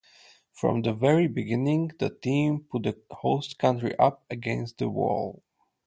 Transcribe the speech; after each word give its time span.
From 0.51 0.81
the 0.81 0.93
very 0.93 1.27
beginning 1.27 1.91
the 1.99 2.09
team 2.09 2.61
put 2.71 2.81
the 2.81 2.99
host 3.11 3.59
country 3.59 3.95
up 3.99 4.25
against 4.31 4.79
the 4.79 4.89
wall. 4.89 5.43